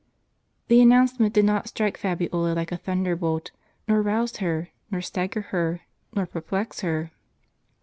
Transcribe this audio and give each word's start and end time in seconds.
The 0.67 0.81
announcement 0.81 1.31
did 1.31 1.45
not 1.45 1.67
strike 1.67 1.95
Fabiola 1.95 2.53
like 2.55 2.71
a 2.71 2.77
thunder 2.77 3.15
bolt, 3.15 3.51
nor 3.87 4.01
rouse 4.01 4.37
her, 4.37 4.69
nor 4.89 4.99
stagger 5.01 5.41
her, 5.53 5.81
nor 6.15 6.25
perplex 6.25 6.79
her. 6.79 7.11